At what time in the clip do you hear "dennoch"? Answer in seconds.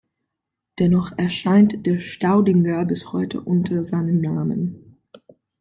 0.79-1.15